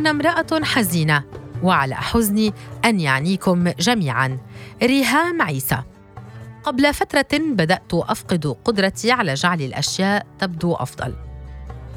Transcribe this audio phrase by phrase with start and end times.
[0.00, 1.22] أنا امرأة حزينة
[1.62, 2.52] وعلى حزني
[2.84, 4.38] أن يعنيكم جميعا.
[4.82, 5.82] ريهام عيسى
[6.64, 11.14] قبل فترة بدأت أفقد قدرتي على جعل الأشياء تبدو أفضل.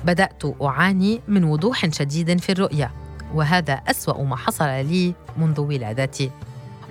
[0.06, 2.92] بدأت أعاني من وضوح شديد في الرؤية
[3.34, 6.32] وهذا أسوأ ما حصل لي منذ ولادتي.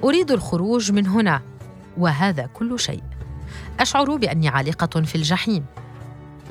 [0.05, 1.41] أريد الخروج من هنا
[1.99, 3.03] وهذا كل شيء.
[3.81, 5.65] أشعر بأني عالقة في الجحيم.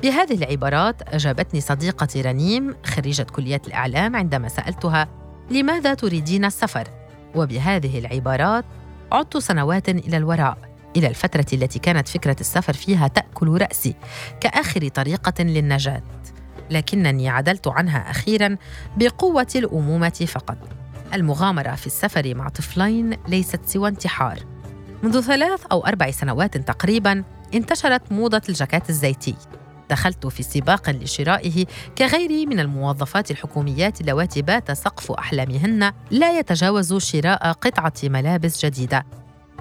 [0.02, 5.08] بهذه العبارات أجابتني صديقتي رنيم خريجة كلية الإعلام عندما سألتها
[5.52, 6.88] لماذا تريدين السفر؟
[7.36, 8.66] وبهذه العبارات
[9.12, 10.58] عدت سنوات إلى الوراء
[10.98, 13.96] إلى الفترة التي كانت فكرة السفر فيها تأكل رأسي
[14.40, 16.02] كآخر طريقة للنجاة
[16.70, 18.58] لكنني عدلت عنها أخيرا
[18.98, 20.58] بقوة الأمومة فقط.
[21.14, 24.40] المغامرة في السفر مع طفلين ليست سوى انتحار.
[25.04, 29.36] منذ ثلاث أو أربع سنوات تقريبا انتشرت موضة الجاكيت الزيتي.
[29.92, 31.66] دخلت في سباق لشرائه
[31.98, 39.06] كغيري من الموظفات الحكوميات اللواتي بات سقف أحلامهن لا يتجاوز شراء قطعة ملابس جديدة.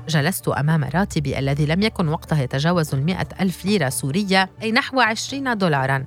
[0.08, 5.58] جلست أمام راتبي الذي لم يكن وقتها يتجاوز المئة ألف ليرة سورية أي نحو عشرين
[5.58, 6.06] دولارا.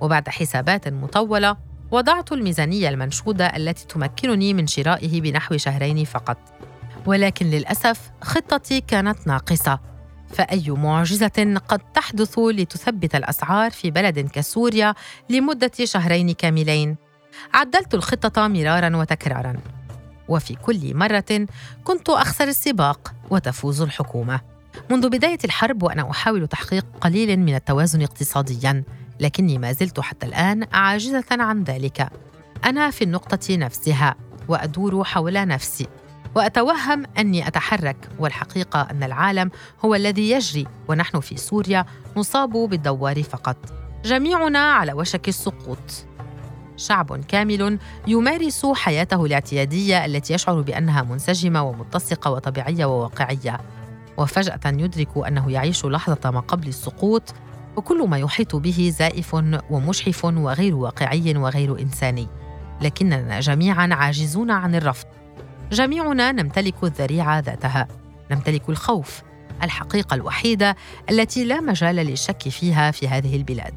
[0.00, 1.56] وبعد حسابات مطولة
[1.90, 6.38] وضعت الميزانية المنشودة التي تمكنني من شرائه بنحو شهرين فقط.
[7.06, 9.93] ولكن للأسف خطتي كانت ناقصة.
[10.34, 14.94] فأي معجزة قد تحدث لتثبت الأسعار في بلد كسوريا
[15.30, 16.96] لمدة شهرين كاملين.
[17.54, 19.56] عدلت الخطة مرارا وتكرارا.
[20.28, 21.46] وفي كل مرة
[21.84, 24.40] كنت أخسر السباق وتفوز الحكومة.
[24.90, 28.84] منذ بداية الحرب وأنا أحاول تحقيق قليل من التوازن اقتصاديا
[29.20, 32.08] لكني ما زلت حتى الآن عاجزة عن ذلك.
[32.64, 34.14] أنا في النقطة نفسها
[34.48, 35.86] وأدور حول نفسي.
[36.34, 39.50] وأتوهم أني أتحرك والحقيقة أن العالم
[39.84, 41.84] هو الذي يجري ونحن في سوريا
[42.16, 43.56] نصاب بالدوار فقط.
[44.04, 46.06] جميعنا على وشك السقوط.
[46.76, 53.60] شعب كامل يمارس حياته الاعتيادية التي يشعر بأنها منسجمة ومتسقة وطبيعية وواقعية.
[54.16, 57.34] وفجأة يدرك أنه يعيش لحظة ما قبل السقوط
[57.76, 59.34] وكل ما يحيط به زائف
[59.70, 62.28] ومشحف وغير واقعي وغير إنساني.
[62.80, 65.06] لكننا جميعا عاجزون عن الرفض.
[65.72, 67.88] جميعنا نمتلك الذريعة ذاتها
[68.30, 69.22] نمتلك الخوف
[69.62, 70.76] الحقيقة الوحيدة
[71.10, 73.74] التي لا مجال للشك فيها في هذه البلاد.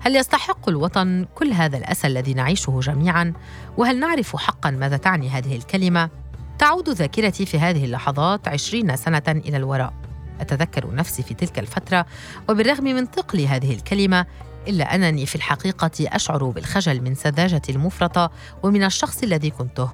[0.00, 3.32] هل يستحق الوطن كل هذا الأسى الذي نعيشه جميعا؟
[3.76, 6.10] وهل نعرف حقا ماذا تعني هذه الكلمة؟
[6.58, 9.94] تعود ذاكرتي في هذه اللحظات عشرين سنة إلى الوراء.
[10.40, 12.06] أتذكر نفسي في تلك الفترة
[12.48, 14.26] وبالرغم من ثقل هذه الكلمة
[14.68, 18.30] إلا أنني في الحقيقة أشعر بالخجل من سذاجتي المفرطة
[18.62, 19.90] ومن الشخص الذي كنته.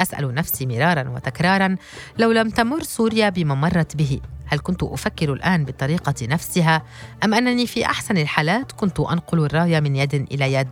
[0.00, 1.76] أسأل نفسي مرارا وتكرارا
[2.18, 6.82] لو لم تمر سوريا بما مرت به هل كنت أفكر الآن بالطريقة نفسها
[7.24, 10.68] أم أنني في أحسن الحالات كنت أنقل الراية من يد إلى يد؟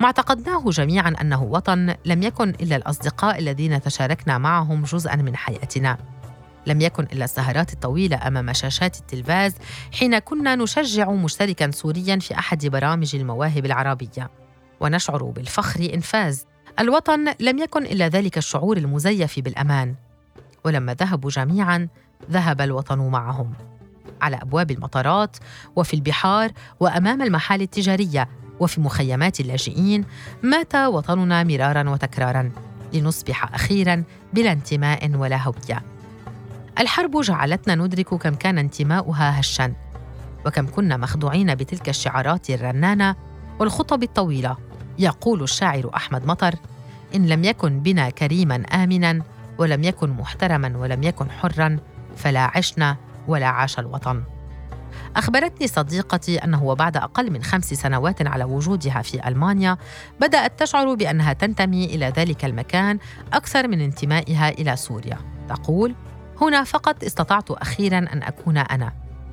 [0.00, 5.98] ما اعتقدناه جميعا انه وطن لم يكن إلا الأصدقاء الذين تشاركنا معهم جزءا من حياتنا.
[6.66, 9.54] لم يكن إلا السهرات الطويلة أمام شاشات التلفاز
[9.92, 14.30] حين كنا نشجع مشتركا سوريا في أحد برامج المواهب العربية.
[14.80, 16.46] ونشعر بالفخر إن فاز.
[16.80, 19.94] الوطن لم يكن إلا ذلك الشعور المزيف بالأمان
[20.64, 21.88] ولما ذهبوا جميعا
[22.30, 23.52] ذهب الوطن معهم.
[24.22, 25.36] على أبواب المطارات
[25.76, 28.28] وفي البحار وأمام المحال التجارية
[28.60, 30.04] وفي مخيمات اللاجئين
[30.42, 32.50] مات وطننا مرارا وتكرارا
[32.92, 35.82] لنصبح أخيرا بلا انتماء ولا هوية.
[36.78, 39.72] الحرب جعلتنا ندرك كم كان انتماؤها هشا
[40.46, 43.16] وكم كنا مخدوعين بتلك الشعارات الرنانة
[43.58, 44.56] والخطب الطويلة.
[44.98, 46.54] يقول الشاعر أحمد مطر
[47.14, 49.22] إن لم يكن بنا كريما آمنا
[49.58, 51.78] ولم يكن محترما ولم يكن حرا
[52.16, 52.96] فلا عشنا
[53.28, 54.22] ولا عاش الوطن.
[55.16, 59.76] أخبرتني صديقتي أنه وبعد أقل من خمس سنوات على وجودها في ألمانيا
[60.20, 62.98] بدأت تشعر بأنها تنتمي إلى ذلك المكان
[63.32, 65.18] أكثر من انتمائها إلى سوريا.
[65.48, 65.94] تقول
[66.40, 68.92] هنا فقط استطعت أخيرا أن أكون أنا.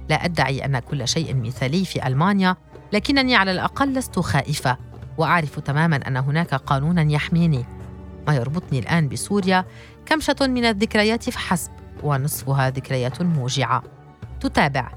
[0.09, 2.55] لا أدعي أن كل شيء مثالي في ألمانيا
[2.93, 4.77] لكنني على الأقل لست خائفة.
[5.17, 7.65] وأعرف تماما أن هناك قانونا يحميني.
[8.27, 9.65] ما يربطني الآن بسوريا
[10.05, 11.71] كمشة من الذكريات فحسب
[12.03, 13.83] ونصفها ذكريات موجعة.
[14.39, 14.91] تتابع.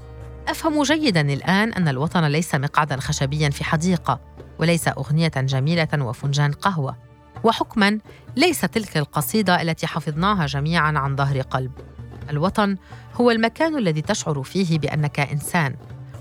[0.47, 4.19] أفهم جيدا الآن أن الوطن ليس مقعدا خشبيا في حديقة
[4.59, 6.95] وليس أغنية جميلة وفنجان قهوة.
[7.43, 7.99] وحكما
[8.35, 11.71] ليس تلك القصيدة التي حفظناها جميعا عن ظهر قلب.
[12.29, 12.77] الوطن
[13.15, 15.75] هو المكان الذي تشعر فيه بأنك إنسان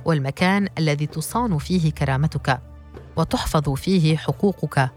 [0.04, 2.60] والمكان الذي تصان فيه كرامتك.
[3.17, 4.91] وتحفظ فيه حقوقك.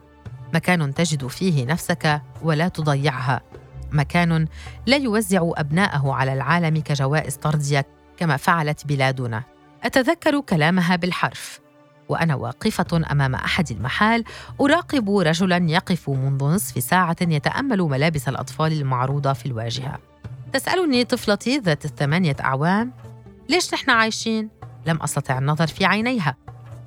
[0.54, 3.42] مكان تجد فيه نفسك ولا تضيعها.
[3.92, 4.48] مكان
[4.86, 7.88] لا يوزع أبناءه على العالم كجوائز ترضيه
[8.18, 9.44] كما فعلت بلادنا.
[9.84, 11.60] أتذكر كلامها بالحرف.
[12.10, 14.24] وأنا واقفة أمام أحد المحال
[14.62, 20.00] أراقب رجلا يقف منذ نصف ساعة يتأمل ملابس الأطفال المعروضة في الواجهة.
[20.54, 22.94] تسألني طفلتي ذات الثمانية أعوام
[23.50, 24.50] ليش نحن عايشين؟
[24.86, 26.36] لم أستطع النظر في عينيها.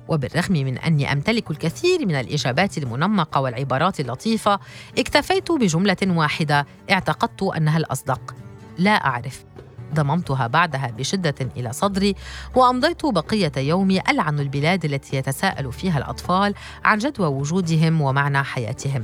[0.07, 4.59] وبالرغم من أني أمتلك الكثير من الإجابات المنمقة والعبارات اللطيفة
[4.97, 8.35] اكتفيت بجملة واحدة اعتقدت أنها الأصدق.
[8.77, 9.45] لا أعرف.
[9.93, 12.15] ضممتها بعدها بشدة إلى صدري
[12.55, 16.53] وأمضيت بقية يومي ألعن البلاد التي يتساءل فيها الأطفال
[16.85, 19.03] عن جدوى وجودهم ومعنى حياتهم.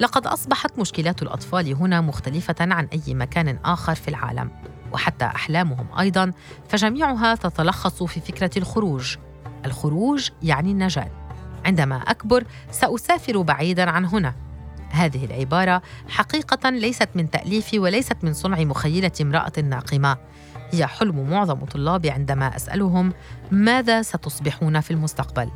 [0.00, 4.50] لقد أصبحت مشكلات الأطفال هنا مختلفة عن أي مكان آخر في العالم
[4.92, 6.32] وحتى أحلامهم أيضا
[6.68, 9.16] فجميعها تتلخص في فكرة الخروج.
[9.66, 11.10] الخروج يعني النجاة.
[11.64, 14.34] عندما أكبر سأسافر بعيدا عن هنا.
[14.90, 20.16] هذه العبارة حقيقة ليست من تأليفي وليست من صنع مخيلة امرأة ناقمة.
[20.72, 23.12] هي حلم معظم طلابي عندما أسألهم
[23.50, 25.48] ماذا ستصبحون في المستقبل.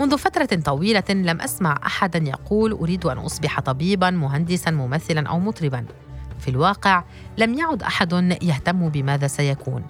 [0.00, 5.86] منذ فترة طويلة لم أسمع أحدا يقول أريد أن أصبح طبيبا مهندسا ممثلا أو مطربا.
[6.38, 7.04] في الواقع
[7.38, 9.84] لم يعد أحد يهتم بماذا سيكون.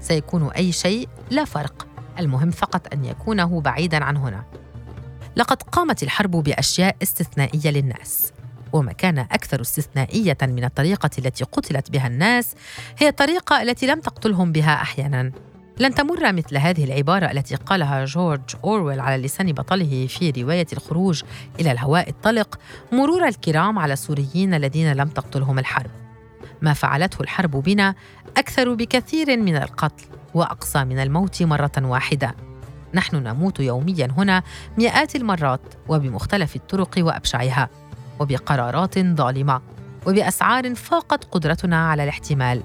[0.00, 1.86] سيكون أي شيء لا فرق.
[2.18, 4.44] المهم فقط أن يكونه بعيدا عن هنا.
[5.36, 8.32] لقد قامت الحرب بأشياء استثنائية للناس
[8.72, 12.54] وما كان أكثر استثنائية من الطريقة التي قتلت بها الناس
[12.98, 15.32] هي الطريقة التي لم تقتلهم بها أحيانا.
[15.78, 21.22] لن تمر مثل هذه العبارة التي قالها جورج أورويل على لسان بطله في رواية الخروج
[21.60, 22.58] إلى الهواء الطلق
[22.92, 25.90] مرور الكرام على السوريين الذين لم تقتلهم الحرب.
[26.62, 27.94] ما فعلته الحرب بنا
[28.36, 30.04] أكثر بكثير من القتل
[30.34, 32.34] وأقصى من الموت مرة واحدة.
[32.94, 34.42] نحن نموت يوميا هنا
[34.78, 37.68] مئات المرات وبمختلف الطرق وأبشعها
[38.20, 39.60] وبقرارات ظالمة
[40.06, 42.62] وبأسعار فاقت قدرتنا على الاحتمال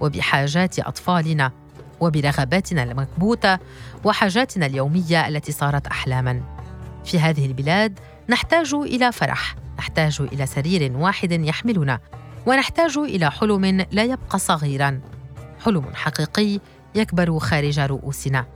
[0.00, 1.52] وبحاجات أطفالنا
[2.00, 3.58] وبرغباتنا المكبوتة
[4.04, 6.42] وحاجاتنا اليومية التي صارت احلاما.
[7.04, 7.98] في هذه البلاد
[8.28, 11.98] نحتاج إلى فرح نحتاج إلى سرير واحد يحملنا
[12.48, 15.00] ونحتاج إلى حلم لا يبقى صغيرا.
[15.64, 16.60] حلم حقيقي
[16.94, 18.46] يكبر خارج رؤوسنا.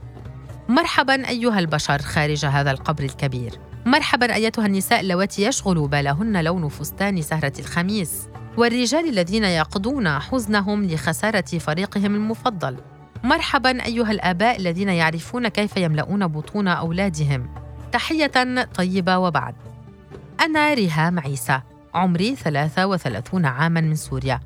[0.69, 3.61] مرحبا أيها البشر خارج هذا القبر الكبير.
[3.87, 8.29] مرحبا أيتها النساء اللواتي يشغل بالهن لون فستان سهرة الخميس.
[8.57, 12.77] والرجال الذين يقضون حزنهم لخسارة فريقهم المفضل.
[13.25, 17.55] مرحبا أيها الآباء الذين يعرفون كيف يملؤون بطون أولادهم.
[17.93, 19.55] تحية طيبة وبعد.
[20.41, 21.61] أنا ريهام عيسى.
[21.95, 24.41] عمري 33 عاما من سوريا.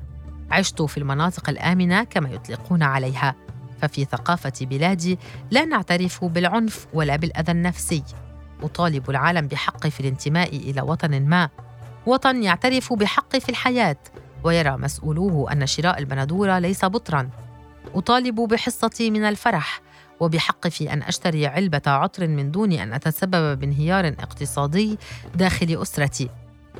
[0.51, 3.35] عشت في المناطق الآمنة كما يطلقون عليها.
[3.81, 5.19] ففي ثقافة بلادي
[5.51, 8.03] لا نعترف بالعنف ولا بالأذى النفسي.
[8.63, 11.49] أطالب العالم بحقي في الانتماء إلى وطن ما.
[12.05, 13.97] وطن يعترف بحقي في الحياة
[14.43, 17.29] ويرى مسؤولوه أن شراء البندورة ليس بطرا.
[17.95, 19.81] أطالب بحصتي من الفرح
[20.19, 24.97] وبحقي في أن أشتري علبة عطر من دون أن أتسبب بانهيار اقتصادي
[25.35, 26.29] داخل أسرتي.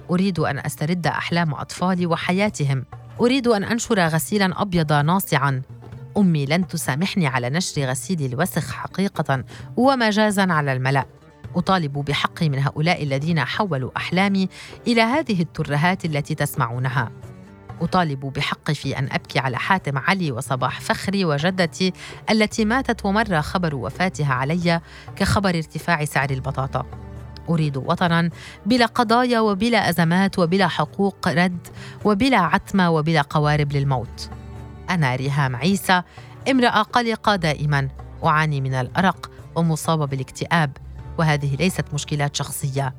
[0.10, 2.86] أريد أن أسترد أحلام أطفالي وحياتهم.
[3.22, 5.62] أريد أن أنشر غسيلا أبيض ناصعا.
[6.18, 9.44] أمي لن تسامحني على نشر غسيل الوسخ حقيقة
[9.78, 11.06] ومجازا على الملأ.
[11.56, 14.50] أطالب بحقي من هؤلاء الذين حولوا أحلامي
[14.88, 17.12] إلى هذه الترهات التي تسمعونها.
[17.82, 21.94] أطالب بحقي في أن أبكي على حاتم علي وصباح فخري وجدتي
[22.30, 24.82] التي ماتت ومر خبر وفاتها علي
[25.16, 27.07] كخبر ارتفاع سعر البطاطا.
[27.50, 28.30] أريد وطنا
[28.66, 31.68] بلا قضايا وبلا أزمات وبلا حقوق رد
[32.06, 34.30] وبلا عتمة وبلا قوارب للموت.
[34.90, 36.02] أنا ريهام عيسى
[36.52, 37.90] امرأة قلقة دائما
[38.26, 40.78] أعاني من الأرق ومصابة بالاكتئاب
[41.18, 42.96] وهذه ليست مشكلات شخصية.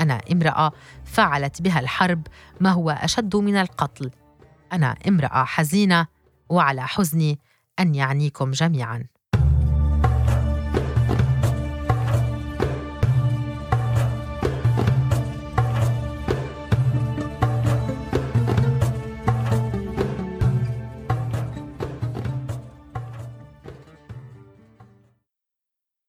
[0.00, 0.72] أنا امرأة
[1.04, 2.26] فعلت بها الحرب
[2.60, 4.10] ما هو أشد من القتل؟
[4.72, 6.06] أنا امرأة حزينة
[6.48, 7.38] وعلى حزني
[7.80, 9.04] أن يعنيكم جميعاً.